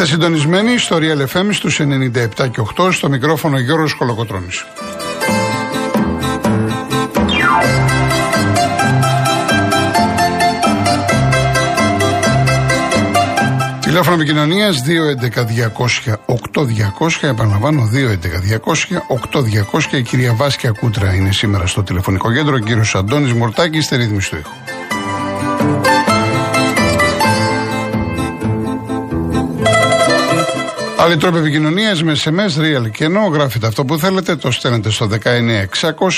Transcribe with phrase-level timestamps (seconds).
[0.00, 4.64] Είστε συντονισμένοι στο Real FM στους 97 και 8 στο μικρόφωνο Γιώργος Κολοκοτρώνης.
[13.80, 17.28] Τηλέφωνο επικοινωνίας 211-200-8200.
[17.28, 19.96] Επαναλαμβάνω, 211-200-8200.
[19.96, 22.54] Η κυρία Βάσκια Κούτρα είναι σήμερα στο τηλεφωνικό κέντρο.
[22.54, 24.69] Ο κύριος Αντώνης Μορτάκης στη ρύθμιση του ήχου.
[31.02, 35.06] Άλλοι τρόποι επικοινωνίας με SMS, real και ενώ γράφετε αυτό που θέλετε, το στέλνετε στο
[35.06, 35.18] 19600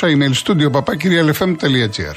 [0.01, 2.17] email studio papakirialfm.gr.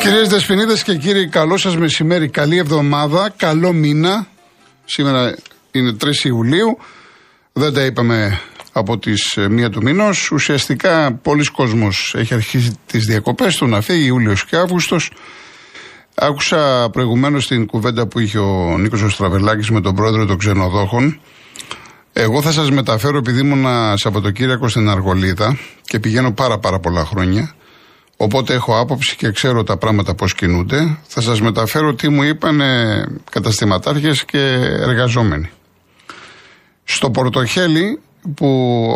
[0.00, 4.26] Κυρίες Δεσποινίδες και κύριοι, καλό σας μεσημέρι, καλή εβδομάδα, καλό μήνα.
[4.84, 5.36] Σήμερα
[5.70, 6.78] είναι 3 Ιουλίου.
[7.52, 8.40] Δεν τα είπαμε
[8.72, 10.30] από τις 1 του μηνός.
[10.30, 15.10] Ουσιαστικά, πολλοί κόσμος έχει αρχίσει τις διακοπές του να φύγει Ιούλιος και Αύγουστος.
[16.14, 21.20] Άκουσα προηγουμένως την κουβέντα που είχε ο Νίκος Οστραβελάκης με τον πρόεδρο των ξενοδόχων.
[22.12, 27.54] Εγώ θα σας μεταφέρω, επειδή ήμουν Σαββατοκύριακο στην Αργολίδα και πηγαίνω πάρα πάρα πολλά χρόνια.
[28.16, 30.98] Οπότε έχω άποψη και ξέρω τα πράγματα πώς κινούνται.
[31.06, 32.60] Θα σας μεταφέρω τι μου είπαν
[33.30, 34.38] καταστηματάρχες και
[34.80, 35.50] εργαζόμενοι.
[36.84, 38.00] Στο Πορτοχέλι
[38.34, 38.48] που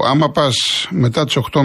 [0.07, 0.55] άμα πας
[0.91, 1.63] μετά τις 8.30-9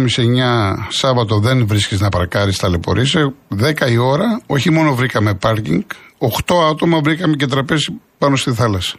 [0.89, 3.33] Σάββατο δεν βρίσκεις να παρκάρεις, ταλαιπωρείσαι.
[3.49, 5.81] 10 η ώρα, όχι μόνο βρήκαμε πάρκινγκ,
[6.17, 8.95] 8 άτομα βρήκαμε και τραπέζι πάνω στη θάλασσα.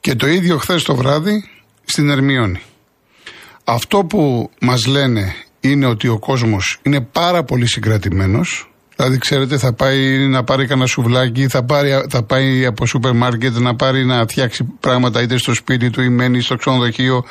[0.00, 1.44] Και το ίδιο χθες το βράδυ
[1.84, 2.60] στην Ερμιόνη.
[3.64, 8.69] Αυτό που μας λένε είναι ότι ο κόσμος είναι πάρα πολύ συγκρατημένος
[9.00, 13.56] Δηλαδή, ξέρετε, θα πάει να πάρει κανένα σουβλάκι, θα, πάρει, θα πάει από σούπερ μάρκετ
[13.56, 17.24] να πάρει να φτιάξει πράγματα είτε στο σπίτι του ή μένει στο ξενοδοχείο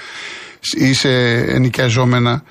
[0.77, 2.43] ή σε ενοικιαζόμενα.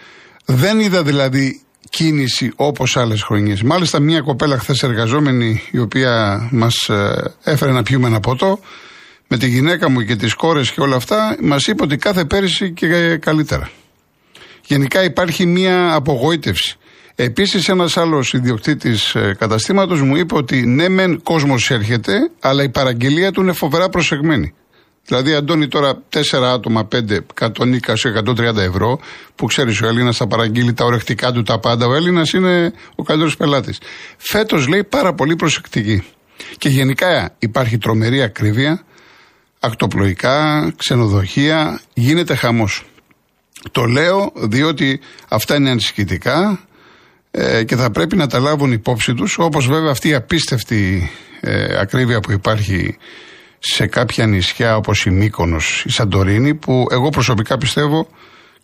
[0.45, 3.63] Δεν είδα δηλαδή κίνηση όπως άλλες χρονιές.
[3.63, 8.59] Μάλιστα, μια κοπέλα χθες εργαζόμενη, η οποία μας ε, έφερε να πιούμε ένα ποτό,
[9.29, 12.73] με τη γυναίκα μου και τις κόρες και όλα αυτά, μας είπε ότι κάθε πέρυσι
[12.73, 13.71] και καλύτερα.
[14.67, 16.79] Γενικά υπάρχει μια απογοήτευση.
[17.21, 22.69] Επίσης, ένας άλλος ιδιοκτήτης ε, καταστήματος μου είπε ότι ναι, μεν κόσμος έρχεται, αλλά η
[22.69, 24.55] παραγγελία του είναι φοβερά προσεγμένη.
[25.05, 29.01] Δηλαδή, Αντώνη, τώρα 4 άτομα, 5, 120, 130 ευρώ,
[29.35, 31.87] που ξέρεις ο Έλληνας θα παραγγείλει τα ορεκτικά του τα πάντα.
[31.87, 33.79] Ο Έλληνας είναι ο καλύτερος πελάτης.
[34.17, 36.05] Φέτος λέει πάρα πολύ προσεκτική.
[36.59, 38.85] Και γενικά υπάρχει τρομερή ακρίβεια,
[39.61, 42.85] ακτοπλοϊκά, ξενοδοχεία, γίνεται χαμός.
[43.71, 46.68] Το λέω διότι αυτά είναι ανησυχητικά,
[47.31, 51.79] ε, και θα πρέπει να τα λάβουν υπόψη τους όπως βέβαια αυτή η απίστευτη ε,
[51.81, 52.97] ακρίβεια που υπάρχει
[53.59, 58.09] σε κάποια νησιά όπως η Μύκονος, η Σαντορίνη που εγώ προσωπικά πιστεύω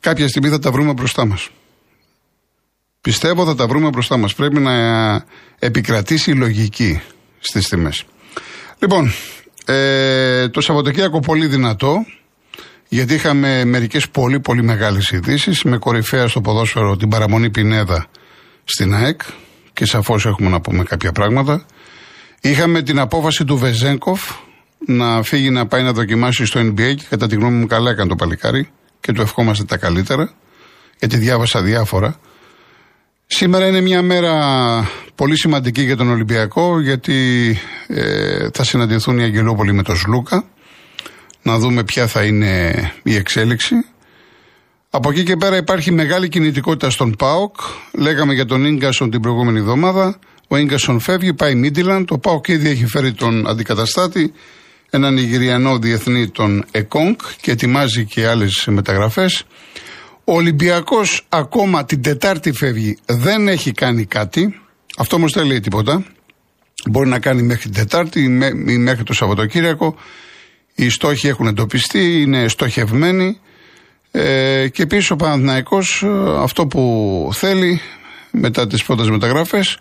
[0.00, 1.50] κάποια στιγμή θα τα βρούμε μπροστά μας.
[3.00, 4.34] Πιστεύω θα τα βρούμε μπροστά μας.
[4.34, 4.75] Πρέπει να
[5.58, 7.00] επικρατήσει η λογική
[7.41, 8.04] στις τιμές.
[8.78, 9.12] Λοιπόν,
[9.64, 12.04] ε, το Σαββατοκύριακο πολύ δυνατό
[12.88, 18.06] γιατί είχαμε μερικές πολύ πολύ μεγάλες ειδήσεις με κορυφαία στο ποδόσφαιρο την παραμονή Πινέδα
[18.64, 19.20] στην ΑΕΚ
[19.72, 21.66] και σαφώς έχουμε να πούμε κάποια πράγματα.
[22.41, 24.30] Είχαμε την απόφαση του Βεζέγκοφ
[24.86, 28.08] να φύγει να πάει να δοκιμάσει στο NBA και κατά τη γνώμη μου καλά έκανε
[28.08, 28.69] το παλικάρι
[29.00, 30.32] και του ευχόμαστε τα καλύτερα
[30.98, 32.16] γιατί διάβασα διάφορα.
[33.26, 34.34] Σήμερα είναι μια μέρα
[35.14, 37.14] πολύ σημαντική για τον Ολυμπιακό γιατί
[37.86, 40.44] ε, θα συναντηθούν οι Αγγελόπολοι με τον Σλούκα
[41.42, 43.75] να δούμε ποια θα είναι η εξέλιξη.
[44.97, 47.56] Από εκεί και πέρα υπάρχει μεγάλη κινητικότητα στον ΠΑΟΚ.
[47.93, 50.19] Λέγαμε για τον γκασον την προηγούμενη εβδομάδα.
[50.49, 52.05] Ο γκασον φεύγει, πάει Μίτιλαν.
[52.05, 54.32] Το ΠΑΟΚ ήδη έχει φέρει τον αντικαταστάτη,
[54.91, 59.44] έναν Ιγυριανό διεθνή, τον ΕΚΟΝΚ, και ετοιμάζει και άλλες μεταγραφές.
[60.25, 64.61] Ο Ολυμπιακός ακόμα την Τετάρτη φεύγει, δεν έχει κάνει κάτι.
[64.97, 66.05] Αυτό όμως δεν λέει τίποτα.
[66.90, 68.23] Μπορεί να κάνει μέχρι την Τετάρτη
[68.67, 69.97] ή μέχρι το Σαββατοκύριακο.
[70.75, 73.38] Οι στόχοι έχουν εντοπιστεί, είναι στοχευμένοι.
[74.16, 76.08] Ε, και επίση ο Παναθηναϊκός ε,
[76.43, 77.81] αυτό που θέλει
[78.31, 79.78] μετά τις πρώτες μεταγραφές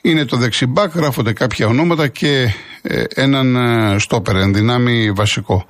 [0.00, 5.66] είναι το δεξιμπάκ, γράφονται κάποια ονόματα και ε, έναν ε, στόπερ ενδυνάμει βασικό.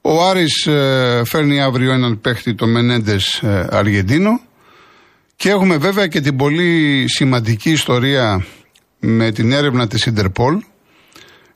[0.00, 4.40] Ο Άρης ε, φέρνει αύριο έναν παίχτη, το Μενέντες Αργεντίνο.
[5.36, 8.44] Και έχουμε βέβαια και την πολύ σημαντική ιστορία
[8.98, 10.58] με την έρευνα της Interpol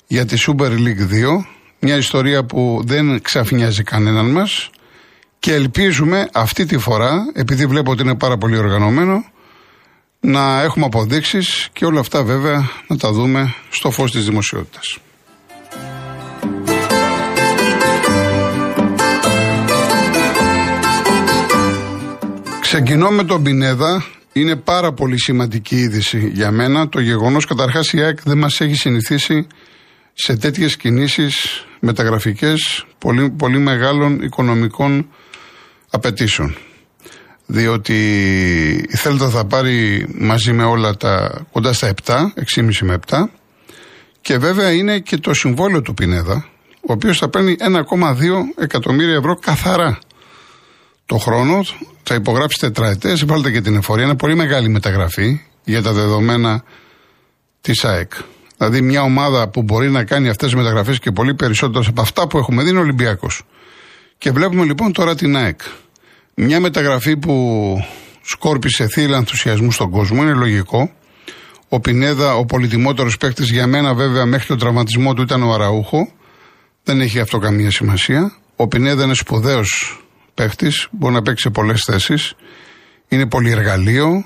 [0.06, 1.44] για τη Super League 2,
[1.78, 4.70] μια ιστορία που δεν ξαφνιάζει κανέναν μας,
[5.44, 9.24] και ελπίζουμε αυτή τη φορά, επειδή βλέπω ότι είναι πάρα πολύ οργανωμένο,
[10.20, 14.98] να έχουμε αποδείξεις και όλα αυτά βέβαια να τα δούμε στο φως της δημοσιότητας.
[22.60, 28.02] Ξεκινώ με τον Πινέδα, Είναι πάρα πολύ σημαντική είδηση για μένα το γεγονός καταρχάς η
[28.02, 29.46] ΑΕΚ δεν μας έχει συνηθίσει
[30.12, 35.08] σε τέτοιες κινήσεις μεταγραφικές πολύ, πολύ μεγάλων οικονομικών
[35.94, 36.56] απαιτήσεων.
[37.46, 37.96] Διότι
[38.88, 42.14] η Θέλτα θα πάρει μαζί με όλα τα κοντά στα 7,
[42.54, 43.24] 6,5 με 7
[44.20, 47.72] και βέβαια είναι και το συμβόλαιο του Πινέδα, ο οποίος θα παίρνει 1,2
[48.56, 49.98] εκατομμύρια ευρώ καθαρά
[51.06, 51.64] το χρόνο.
[52.02, 54.04] Θα υπογράψει τετραετές, βάλτε και την εφορία.
[54.04, 56.64] Είναι πολύ μεγάλη μεταγραφή για τα δεδομένα
[57.60, 58.12] της ΑΕΚ.
[58.56, 62.26] Δηλαδή, μια ομάδα που μπορεί να κάνει αυτές τις μεταγραφές και πολύ περισσότερες από αυτά
[62.26, 63.42] που έχουμε δει είναι ο Ολυμπιακός.
[64.18, 65.60] Και βλέπουμε λοιπόν τώρα την ΑΕΚ.
[66.34, 67.76] Μια μεταγραφή που
[68.22, 70.92] σκόρπισε θύλα ενθουσιασμού στον κόσμο, είναι λογικό.
[71.68, 76.12] Ο Πινέδα, ο πολυτιμότερος παίκτης για μένα, βέβαια, μέχρι τον τραυματισμό του ήταν ο Αραούχο.
[76.82, 78.32] Δεν έχει αυτό καμία σημασία.
[78.56, 80.00] Ο Πινέδα είναι σπουδαίος
[80.34, 82.34] παίχτη, μπορεί να παίξει σε πολλές θέσεις.
[83.08, 84.24] Είναι πολυεργαλείο.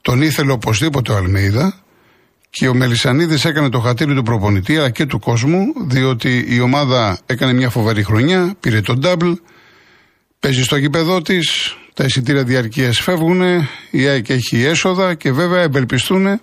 [0.00, 1.80] Τον ήθελε οπωσδήποτε ο Αλμέιδα.
[2.50, 7.18] Και ο Μελισανίδης έκανε το χατήρι του προπονητή αλλά και του κόσμου, διότι η ομάδα
[7.26, 9.34] έκανε μια φοβερή χρονιά, πήρε τον double,
[10.40, 13.42] παίζει στο γήπεδό της, τα εισιτήρια διαρκείας φεύγουν,
[13.90, 16.40] η ΑΕΚ έχει έσοδα και βέβαια ευελπιστούν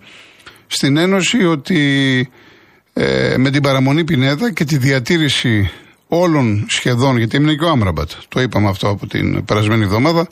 [0.67, 1.79] στην Ένωση ότι
[2.93, 5.71] ε, με την παραμονή Πινέδα και τη διατήρηση
[6.07, 10.27] όλων σχεδόν, γιατί έμεινε και ο Άμραμπατ, το είπαμε αυτό από την περασμένη εβδομάδα,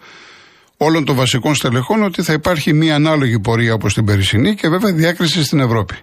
[0.77, 4.93] όλων των βασικών στελεχών ότι θα υπάρχει μία ανάλογη πορεία όπως την περσινή και βέβαια
[4.93, 5.95] διάκριση στην Ευρώπη.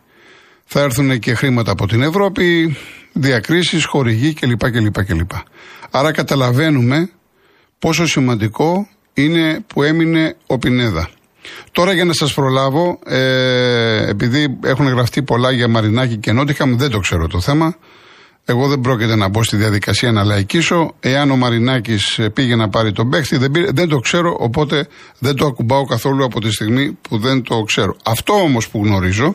[0.65, 2.77] Θα έρθουν και χρήματα από την Ευρώπη,
[3.13, 4.71] διακρίσεις, χορηγοί κλπ.
[4.71, 5.31] κλπ, κλπ.
[5.91, 7.11] Άρα καταλαβαίνουμε
[7.79, 11.09] πόσο σημαντικό είναι που έμεινε ο Πινέδα.
[11.73, 16.91] Τώρα για να σας προλάβω, ε, επειδή έχουν γραφτεί πολλά για Μαρινάκη και Νότιχαμ, δεν
[16.91, 17.77] το ξέρω το θέμα.
[18.45, 20.95] Εγώ δεν πρόκειται να μπω στη διαδικασία να λαϊκίσω.
[21.01, 25.47] Εάν ο Μαρινάκης πήγε να πάρει τον παίχτη, δεν, δεν το ξέρω, οπότε δεν το
[25.47, 27.97] ακουμπάω καθόλου από τη στιγμή που δεν το ξέρω.
[28.05, 29.35] Αυτό όμως που γνωρίζω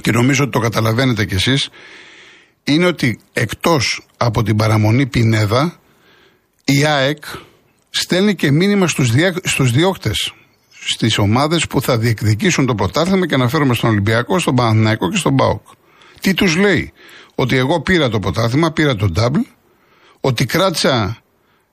[0.00, 1.68] και νομίζω ότι το καταλαβαίνετε κι εσείς,
[2.64, 5.78] είναι ότι εκτός από την παραμονή Πινέδα,
[6.64, 7.24] η ΑΕΚ
[7.90, 10.34] στέλνει και μήνυμα στους, διά, στους διώκτες
[10.86, 15.36] στις ομάδες που θα διεκδικήσουν το πρωτάθλημα και αναφέρομαι στον Ολυμπιακό, στον Παναθηναϊκό και στον
[15.36, 15.66] ΠΑΟΚ.
[16.20, 16.92] Τι τους λέει,
[17.34, 19.44] ότι εγώ πήρα το πρωτάθλημα, πήρα το double,
[20.20, 21.16] ότι κράτησα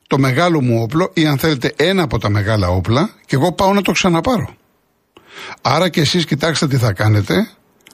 [0.07, 3.73] το μεγάλο μου όπλο ή αν θέλετε ένα από τα μεγάλα όπλα και εγώ πάω
[3.73, 4.55] να το ξαναπάρω.
[5.61, 7.49] Άρα και εσείς κοιτάξτε τι θα κάνετε,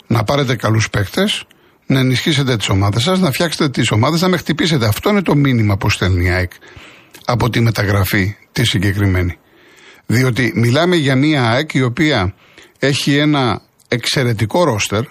[0.07, 1.45] να πάρετε καλούς παίκτες,
[1.85, 4.85] να ενισχύσετε τις ομάδες σας, να φτιάξετε τις ομάδες, να με χτυπήσετε.
[4.85, 6.51] Αυτό είναι το μήνυμα που στέλνει η ΑΕΚ
[7.25, 9.37] από τη μεταγραφή τη συγκεκριμένη.
[10.05, 12.33] Διότι μιλάμε για μια ΑΕΚ η οποία
[12.79, 15.03] έχει ένα εξαιρετικό ρόστερ,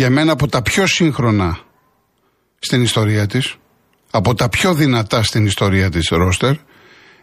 [0.00, 1.58] για μένα από τα πιο σύγχρονα
[2.58, 3.56] στην ιστορία της,
[4.10, 6.54] από τα πιο δυνατά στην ιστορία της ρόστερ,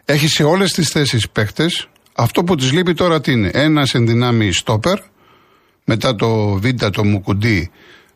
[0.05, 4.51] έχει σε όλες τις θέσεις παίχτες, αυτό που της λείπει τώρα τι είναι, ένας ενδυνάμει
[4.51, 4.99] στόπερ,
[5.85, 7.71] μετά το Βίντα, το Μουκουντή,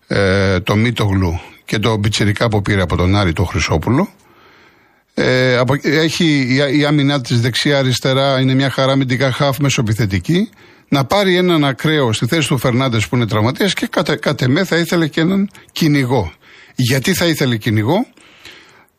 [0.08, 4.10] ε, το Μίτογλου και το Μπιτσερικά που πήρε από τον Άρη το Χρυσόπουλο,
[5.13, 10.50] ε, έχει η, η άμυνά της δεξιά-αριστερά, είναι μια χαρά αμυντικά χάφ μεσοπιθετική.
[10.93, 14.63] Να πάρει έναν ακραίο στη θέση του Φερνάντες που είναι τραυματίας και κατ' κατε εμέ
[14.63, 16.33] θα ήθελε και έναν κυνηγό.
[16.75, 18.05] Γιατί θα ήθελε κυνηγό,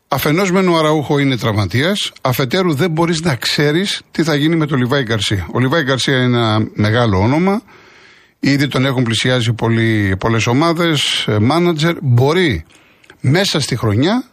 [0.07, 4.65] Αφενός μεν ο Αραούχο είναι τραυματίας, αφετέρου δεν μπορείς να ξέρεις τι θα γίνει με
[4.65, 5.47] τον Λιβάη Γκαρσία.
[5.51, 7.61] Ο Λιβάη Γκαρσία είναι ένα μεγάλο όνομα.
[8.39, 9.53] Ήδη τον έχουν πλησιάσει
[10.19, 11.95] πολλές ομάδες, μάνατζερ.
[12.01, 12.65] Μπορεί
[13.21, 14.23] μέσα στη χρονιά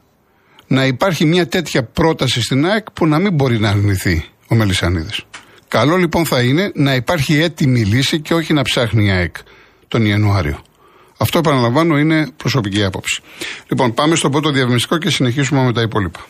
[0.66, 5.24] να υπάρχει μια τέτοια πρόταση στην ΑΕΚ που να μην μπορεί να αρνηθεί ο Μελισανίδης.
[5.70, 9.36] Καλό λοιπόν θα είναι να υπάρχει έτοιμη λύση και όχι να ψάχνει η ΑΕΚ
[9.88, 10.58] τον Ιανουάριο.
[11.16, 13.22] Αυτό επαναλαμβάνω είναι προσωπική άποψη.
[13.68, 16.20] Λοιπόν, πάμε στο πρώτο διαβημιστικό και συνεχίσουμε με τα υπόλοιπα.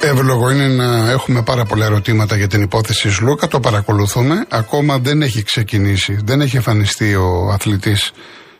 [0.00, 3.48] Εύλογο είναι να έχουμε πάρα πολλά ερωτήματα για την υπόθεση Σλούκα.
[3.48, 4.46] Το παρακολουθούμε.
[4.48, 8.12] Ακόμα δεν έχει ξεκινήσει, δεν έχει εμφανιστεί ο αθλητής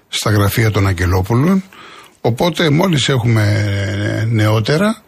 [0.08, 1.62] στα γραφεία των Αγγελόπουλων.
[2.20, 3.44] Οπότε μόλις έχουμε
[4.30, 5.03] νεότερα,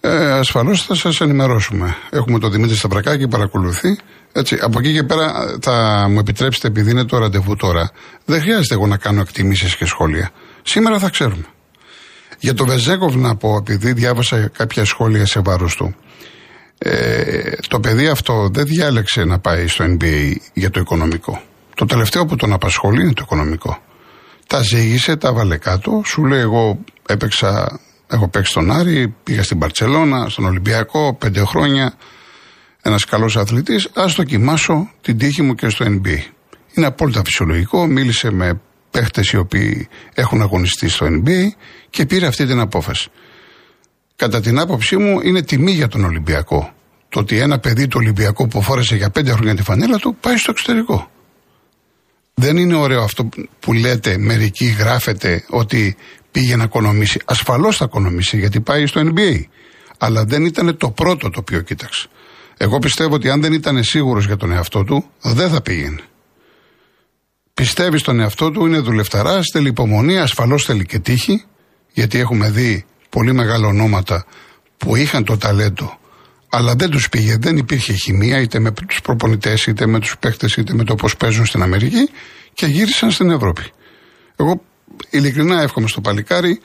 [0.00, 1.96] ε, ασφαλώς θα σας ενημερώσουμε.
[2.10, 3.98] Έχουμε τον Δημήτρη Σταυρακάκη, παρακολουθεί.
[4.32, 7.90] Έτσι, από εκεί και πέρα θα μου επιτρέψετε, επειδή είναι το ραντεβού τώρα,
[8.24, 10.30] δεν χρειάζεται εγώ να κάνω εκτιμήσεις και σχόλια.
[10.62, 11.44] Σήμερα θα ξέρουμε.
[12.38, 15.94] Για το Βεζέκοβ να πω, επειδή διάβασα κάποια σχόλια σε βάρος του.
[16.78, 21.42] Ε, το παιδί αυτό δεν διάλεξε να πάει στο NBA για το οικονομικό.
[21.74, 23.82] Το τελευταίο που τον απασχολεί είναι το οικονομικό.
[24.46, 26.02] Τα ζήγησε, τα βάλε κάτω.
[26.04, 26.78] Σου λέει εγώ
[27.08, 31.94] έπαιξα, έχω παίξει στον Άρη, πήγα στην Παρσελώνα, στον Ολυμπιακό, πέντε χρόνια.
[32.82, 36.18] Ένας καλός αθλητής, ας δοκιμάσω την τύχη μου και στο NBA.
[36.74, 38.60] Είναι απόλυτα φυσιολογικό, μίλησε με
[38.90, 41.46] παίχτες οι οποίοι έχουν αγωνιστεί στο NBA
[41.90, 43.10] και πήρε αυτή την απόφαση.
[44.16, 46.72] Κατά την άποψή μου είναι τιμή για τον Ολυμπιακό
[47.08, 50.36] το ότι ένα παιδί του Ολυμπιακού που φόρεσε για πέντε χρόνια τη φανέλα του πάει
[50.36, 51.10] στο εξωτερικό.
[52.34, 53.28] Δεν είναι ωραίο αυτό
[53.60, 55.96] που λέτε, μερικοί γράφετε ότι
[56.38, 57.20] πήγε να οικονομήσει.
[57.24, 59.42] Ασφαλώς θα οικονομήσει γιατί πάει στο NBA.
[59.98, 62.08] Αλλά δεν ήταν το πρώτο το οποίο κοίταξε.
[62.56, 66.00] Εγώ πιστεύω ότι αν δεν ήταν σίγουρος για τον εαυτό του, δεν θα πήγαινε.
[67.54, 71.44] Πιστεύεις στον εαυτό του, είναι δουλευταράς, θέλει υπομονή, ασφαλώς θέλει και τύχη,
[71.92, 74.24] γιατί έχουμε δει πολύ μεγάλα ονόματα
[74.76, 75.98] που είχαν το ταλέντο,
[76.48, 80.56] αλλά δεν τους πήγε, δεν υπήρχε χημεία είτε με τους προπονητές, είτε με τους παίχτες,
[80.56, 82.08] είτε με το πώς παίζουν στην Αμερική
[82.52, 83.62] και γύρισαν στην Ευρώπη.
[84.36, 84.62] Εγώ
[85.10, 86.60] ειλικρινά εύχομαι στο παλικάρι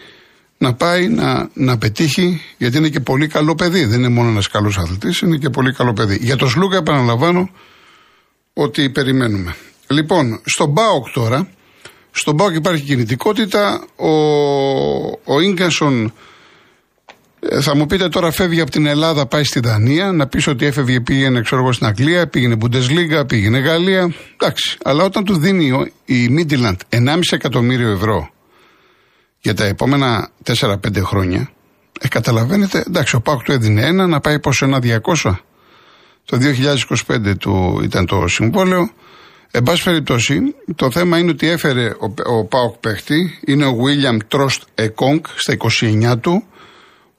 [0.58, 3.86] να πάει να, να πετύχει, γιατί είναι και πολύ καλό παιδί.
[3.86, 6.18] Δεν είναι μόνο ένας καλός αθλητής, είναι και πολύ καλό παιδί.
[6.22, 7.50] Για τον Σλούκα, επαναλαμβάνω
[8.54, 9.56] ότι περιμένουμε.
[9.88, 11.50] Λοιπόν, στον ΠΑΟΚ τώρα,
[12.12, 13.86] στον ΠΑΟΚ υπάρχει κινητικότητα.
[13.96, 14.10] Ο,
[15.24, 16.12] ο Ίνγκασον ε,
[17.62, 20.12] θα μου πείτε τώρα φεύγει από την Ελλάδα, πάει στη Δανία.
[20.12, 24.14] Να πεις ότι έφευγε, πήγαινε ξέρω εγώ στην Αγγλία, πήγαινε Bundesliga, πήγαινε Γαλλία.
[24.34, 24.78] Εντάξει.
[24.84, 28.30] Αλλά όταν του δίνει η Midland 1,5 εκατομμύριο ευρώ
[29.40, 31.50] για τα επόμενα 4-5 χρόνια,
[32.00, 35.36] ε, καταλαβαίνετε, εντάξει, ο Πάουκ του έδινε ένα, να πάει πόσο ένα 200.
[36.26, 36.38] Το
[37.08, 38.90] 2025 του ήταν το συμβόλαιο.
[39.52, 40.40] Εν πάση περιπτώσει,
[40.76, 45.58] το θέμα είναι ότι έφερε ο, ο Πάοκ παίχτη, είναι ο William Trost Ekong στα
[45.82, 46.44] 29 του,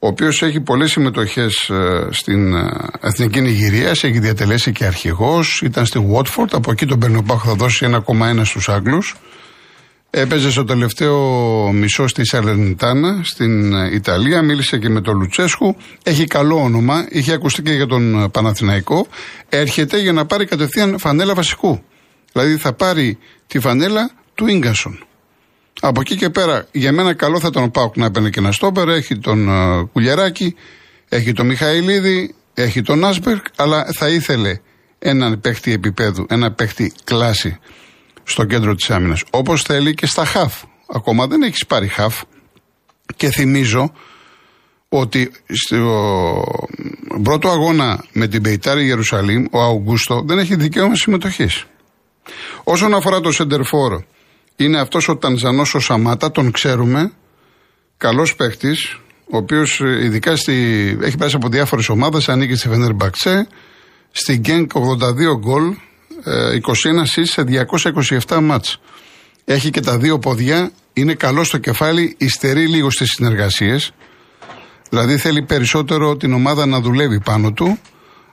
[0.05, 2.69] ο οποίος έχει πολλές συμμετοχές ε, στην ε,
[3.01, 8.01] εθνική Νιγηρία, έχει διατελέσει και αρχηγός, ήταν στη Watford, από εκεί τον Πάοκ θα δώσει
[8.07, 9.15] 1,1 στους Άγγλους.
[10.09, 11.17] Έπαιζε στο τελευταίο
[11.71, 15.75] μισό στη Σαλερνιτάνα στην Ιταλία, μίλησε και με τον Λουτσέσχου.
[16.03, 19.07] Έχει καλό όνομα, είχε ακουστεί και για τον Παναθηναϊκό.
[19.49, 21.83] Έρχεται για να πάρει κατευθείαν φανέλα βασικού.
[22.31, 25.05] Δηλαδή θα πάρει τη φανέλα του γκασον.
[25.81, 28.89] Από εκεί και πέρα, για μένα καλό θα τον πάω να έπαιρνε και ένα στόπερ.
[28.89, 30.55] Έχει τον uh, Κουλιαράκη,
[31.09, 34.59] έχει τον Μιχαηλίδη, έχει τον Άσπερκ, αλλά θα ήθελε
[34.99, 37.59] έναν παίχτη επίπεδου, ένα παίχτη κλάση
[38.23, 39.23] στο κέντρο της άμυνας.
[39.29, 40.63] Όπως θέλει και στα χαφ.
[40.87, 42.21] Ακόμα δεν έχεις πάρει χαφ.
[43.15, 43.91] Και θυμίζω
[44.89, 46.43] ότι στο
[47.23, 51.65] πρώτο αγώνα με την Πεϊτάρη Ιερουσαλήμ, ο Αουγκούστο δεν έχει δικαίωμα συμμετοχής.
[52.63, 54.03] Όσον αφορά το Σεντερφόρ,
[54.55, 57.11] είναι αυτός ο Τανζανός ο Σαμάτα, τον ξέρουμε.
[57.97, 58.99] Καλός παίχτης,
[59.31, 60.53] ο οποίος ε, ειδικά στη,
[61.01, 63.47] έχει πέσει από διάφορες ομάδες, ανήκει στη Φενέρ Μπαξέ.
[64.11, 65.73] Στην Γκένκ 82 γκολ,
[66.23, 67.43] 21 ε, σε
[68.27, 68.79] 227 μάτς.
[69.45, 73.91] Έχει και τα δύο πόδια, είναι καλός στο κεφάλι, υστερεί λίγο στις συνεργασίες.
[74.89, 77.79] Δηλαδή θέλει περισσότερο την ομάδα να δουλεύει πάνω του,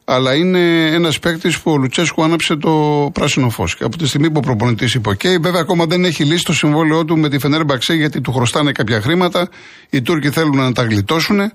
[0.04, 3.76] αλλά είναι ένας παίκτης που ο Λουτσέσκου άναψε το πράσινο φως.
[3.76, 6.52] Και από τη στιγμή που ο προπονητής είπε: OK, βέβαια ακόμα δεν έχει λύσει το
[6.52, 9.48] συμβόλαιό του με τη Φενέρ Μπαξέ γιατί του χρωστάνε κάποια χρήματα.
[9.90, 11.52] Οι Τούρκοι θέλουν να τα γλιτώσουν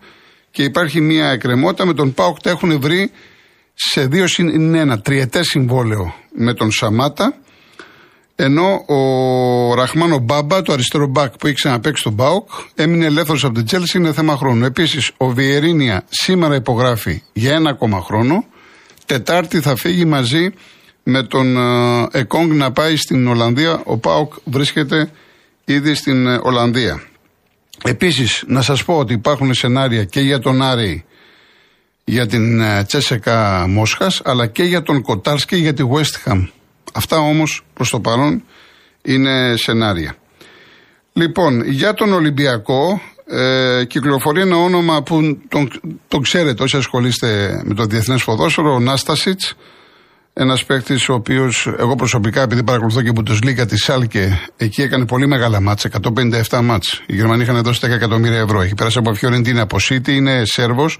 [0.51, 1.86] και υπάρχει μια εκκρεμότητα.
[1.86, 3.12] Με τον Πάοκ τα έχουν βρει
[3.74, 7.38] σε δύο συν ένα τριετές συμβόλαιο με τον Σαμάτα.
[8.39, 13.53] Ενώ ο Ραχμάνο Μπάμπα, το αριστερό μπακ που έχει ξαναπέξει τον Μπάουκ, έμεινε ελεύθερος από
[13.53, 14.65] την Τσέλση, είναι θέμα χρόνου.
[14.65, 18.46] Επίσης, ο Βιερίνια σήμερα υπογράφει για ένα ακόμα χρόνο.
[19.06, 20.50] Τετάρτη θα φύγει μαζί
[21.03, 23.82] με τον ε, Εκόνγκ να πάει στην Ολλανδία.
[23.84, 25.12] Ο Πάουκ βρίσκεται
[25.65, 27.03] ήδη στην ε, Ολλανδία.
[27.84, 31.06] Επίσης, να σας πω ότι υπάρχουν σενάρια και για τον Άρη
[32.03, 36.48] για την ε, Τσέσεκα Μόσχας αλλά και για τον Κοτάρσκι για τη West Ham.
[36.94, 38.44] Αυτά όμως προς το παρόν
[39.01, 40.15] είναι σενάρια.
[41.13, 45.70] Λοιπόν, για τον Ολυμπιακό ε, κυκλοφορεί ένα όνομα που τον,
[46.08, 49.56] τον ξέρετε όσοι ασχολείστε με το διεθνές ποδόσφαιρο, ο Νάστασιτς,
[50.34, 55.06] ένας παίκτης ο οποίος εγώ προσωπικά, επειδή παρακολουθώ και τους Λίγκα της Σάλκε, εκεί έκανε
[55.06, 55.89] πολύ μεγάλα μάτσα,
[56.50, 56.98] 157 μάτσα.
[57.06, 58.62] Οι Γερμανοί είχαν δώσει 10 εκατομμύρια ευρώ.
[58.62, 60.98] Έχει πέρασει από Φιωρεντίνα, από Σίτι, είναι Σέρβος,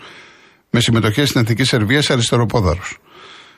[0.70, 2.98] με συμμετοχή στην Εθνική Σερβίας σε αριστεροπόδαρος.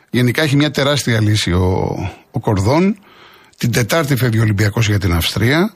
[0.10, 1.96] Γενικά έχει μια τεράστια λύση ο,
[2.32, 2.98] ο Κορδόν.
[3.58, 5.74] Την Τετάρτη φεύγει ο Ολυμπιακός για την Αυστρία.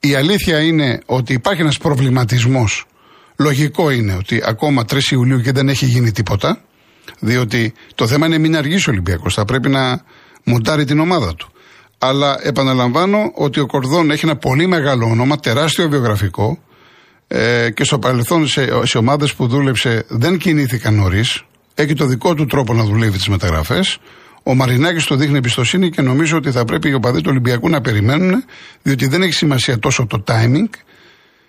[0.00, 2.86] Η αλήθεια είναι ότι υπάρχει ένας προβληματισμός.
[3.36, 6.60] Λογικό είναι ότι ακόμα 3 Ιουλίου και δεν έχει γίνει τίποτα.
[7.18, 9.34] Διότι το θέμα είναι μην αργήσει ο Ολυμπιακός.
[9.34, 10.02] Θα πρέπει να
[10.44, 11.52] μοντάρει την ομάδα του.
[11.98, 16.58] Αλλά επαναλαμβάνω ότι ο Κορδόν έχει ένα πολύ μεγάλο όνομα, τεράστιο βιογραφικό
[17.28, 21.44] ε, και στο παρελθόν σε, σε ομάδες που δούλεψε δεν κινήθηκαν νωρίς.
[21.74, 23.98] Έχει το δικό του τρόπο να δουλεύει τις μεταγραφές.
[24.42, 27.80] Ο Μαρινάκης το δείχνει εμπιστοσύνη και νομίζω ότι θα πρέπει οι οπαδοί του Ολυμπιακού να
[27.80, 28.44] περιμένουν,
[28.82, 30.68] διότι δεν έχει σημασία τόσο το timing.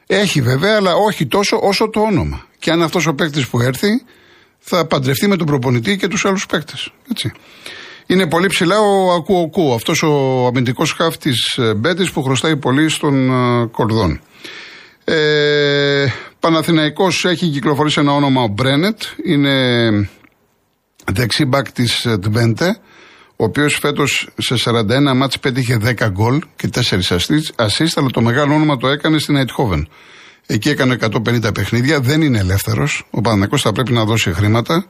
[0.08, 2.46] Έχει βέβαια, αλλά όχι τόσο όσο το όνομα.
[2.60, 3.89] Και αν αυτός ο παίκτης που έρθει
[4.60, 6.91] θα παντρευτεί με τον προπονητή και τους άλλους παίκτες.
[8.05, 12.89] Είναι πολύ ψηλά ο Ακούοκού, αυτός ο αμυντικός χάφ τη ε, Μπέτης που χρωστάει πολύ
[12.89, 14.22] στον ε, Κορδόν.
[15.03, 16.05] Ε,
[16.46, 19.02] Παναθηναϊκός έχει κυκλοφορήσει ένα όνομα ο Μπρένετ.
[19.25, 19.90] Είναι
[21.12, 21.84] δεξί μπακ τη
[22.20, 22.78] Τβέντε,
[23.36, 26.80] ο οποίος φέτος σε 41 μάτς πέτυχε 10 γκολ και 4
[27.56, 29.88] assist, αλλά το μεγάλο όνομα το έκανε στην Αιτχόβεν.
[30.46, 33.08] Εκεί έκανε 150 παιχνίδια, δεν είναι ελεύθερος.
[33.10, 34.86] Ο Παναγιώ θα πρέπει να δώσει χρήματα.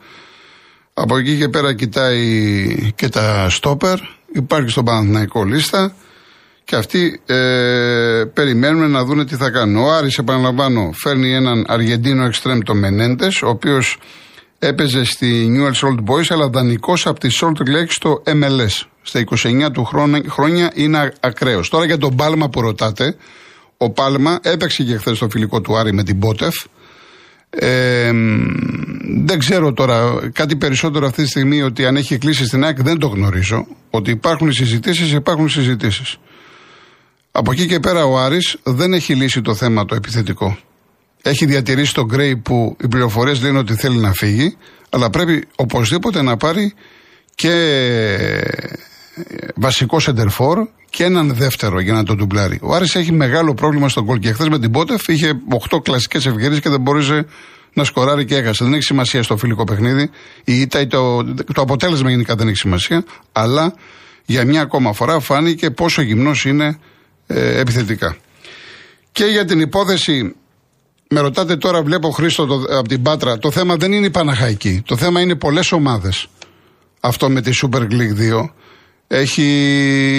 [0.93, 3.99] Από εκεί και πέρα κοιτάει και τα στόπερ.
[4.33, 5.95] Υπάρχει στον Παναθηναϊκό λίστα.
[6.65, 9.77] Και αυτοί ε, περιμένουν να δουν τι θα κάνουν.
[9.77, 13.97] Ο Άρης, επαναλαμβάνω, φέρνει έναν Αργεντίνο εξτρέμ, το Μενέντε, ο οποίος
[14.59, 18.87] έπαιζε στη Newell's Old Boys, αλλά δανεικός από τη Salt Lake στο MLS.
[19.01, 19.83] Στα 29 του
[20.29, 21.69] χρόνια είναι ακραίος.
[21.69, 23.15] Τώρα για τον Πάλμα που ρωτάτε,
[23.77, 26.55] ο Πάλμα έπαιξε και χθες το φιλικό του Άρη με την Μπότεφ.
[27.49, 28.11] Ε,
[29.25, 32.99] δεν ξέρω τώρα κάτι περισσότερο αυτή τη στιγμή ότι αν έχει κλείσει στην ΑΕΚ δεν
[32.99, 33.67] το γνωρίζω.
[33.89, 36.17] Ότι υπάρχουν συζητήσεις, υπάρχουν συζητήσεις.
[37.37, 40.57] Από εκεί και πέρα ο Άρης δεν έχει λύσει το θέμα το επιθετικό.
[41.21, 44.57] Έχει διατηρήσει τον Γκρέι που οι πληροφορίες λένε ότι θέλει να φύγει,
[44.89, 46.73] αλλά πρέπει οπωσδήποτε να πάρει
[47.35, 47.53] και
[49.55, 52.59] βασικό σεντερφόρ και έναν δεύτερο για να το ντουμπλάρει.
[52.61, 55.33] Ο Άρης έχει μεγάλο πρόβλημα στον κόλ και χθες με την Πότεφ είχε
[55.69, 57.25] 8 κλασικές ευκαιρίε και δεν μπορούσε
[57.73, 58.63] να σκοράρει και έχασε.
[58.63, 60.09] Δεν έχει σημασία στο φιλικό παιχνίδι.
[60.43, 61.23] Η ήττα, το,
[61.53, 63.03] το αποτέλεσμα γενικά δεν έχει σημασία.
[63.31, 63.73] Αλλά
[64.25, 66.77] για μια ακόμα φορά φάνηκε πόσο γυμνός είναι
[67.27, 68.17] ε, επιθετικά.
[69.11, 70.35] Και για την υπόθεση,
[71.09, 72.43] με ρωτάτε τώρα, βλέπω Χρήστο
[72.77, 74.83] από την Πάτρα, το θέμα δεν είναι η Παναχαϊκή.
[74.85, 76.27] Το θέμα είναι πολλές ομάδες.
[76.99, 78.49] Αυτό με τη Super League 2.
[79.07, 79.43] Έχει,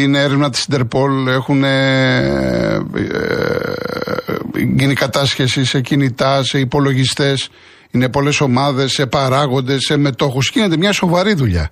[0.02, 2.80] είναι έρευνα της Interpol, έχουν ε, ε,
[4.76, 7.48] γίνει κατάσχεσης σε κινητά, σε υπολογιστές.
[7.90, 10.50] Είναι πολλές ομάδες, σε παράγοντες, σε μετόχους.
[10.54, 11.70] Γίνεται μια σοβαρή δουλειά.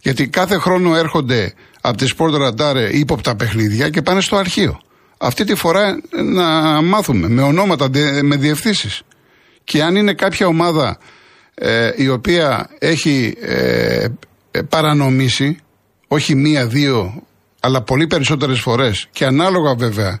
[0.00, 1.54] Γιατί κάθε χρόνο έρχονται
[1.86, 4.80] από τη Sport Radar ύποπτα παιχνίδια και πάνε στο αρχείο.
[5.18, 6.00] Αυτή τη φορά
[6.34, 6.44] να
[6.82, 7.88] μάθουμε με ονόματα,
[8.22, 9.02] με διευθύνσεις.
[9.64, 10.98] Και αν είναι κάποια ομάδα
[11.54, 14.06] ε, η οποία έχει ε,
[14.50, 15.56] ε, παρανομήσει,
[16.08, 17.22] όχι μία, δύο,
[17.60, 20.20] αλλά πολύ περισσότερες φορές και ανάλογα βέβαια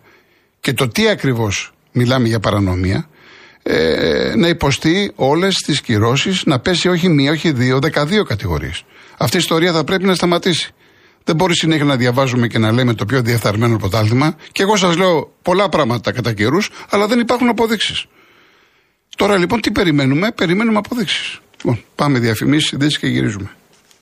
[0.60, 3.08] και το τι ακριβώς μιλάμε για παρανομία,
[3.62, 8.84] ε, να υποστεί όλες τις κυρώσεις, να πέσει όχι μία, όχι δύο, δεκαδύο κατηγορίες.
[9.16, 10.73] Αυτή η ιστορία θα πρέπει να σταματήσει.
[11.24, 14.36] Δεν μπορεί συνέχεια να διαβάζουμε και να λέμε το πιο διεφθαρμένο πρωτάθλημα.
[14.52, 18.06] Και εγώ σας λέω πολλά πράγματα κατά καιρούς, αλλά δεν υπάρχουν αποδείξεις.
[19.16, 21.38] Τώρα λοιπόν τι περιμένουμε, περιμένουμε αποδείξεις.
[21.56, 23.50] Λοιπόν, πάμε διαφημίσεις, ειδήσει και γυρίζουμε.